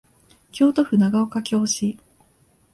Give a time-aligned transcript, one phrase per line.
[0.51, 1.95] 京都府長岡京市